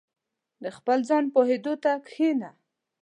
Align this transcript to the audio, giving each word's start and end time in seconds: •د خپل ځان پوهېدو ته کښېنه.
•د 0.63 0.65
خپل 0.77 0.99
ځان 1.09 1.23
پوهېدو 1.35 1.73
ته 1.83 1.91
کښېنه. 2.05 2.49